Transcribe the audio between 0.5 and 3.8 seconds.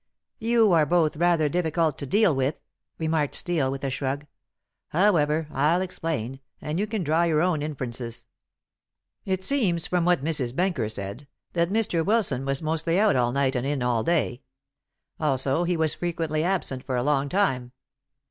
are both rather difficult to deal with," remarked Steel,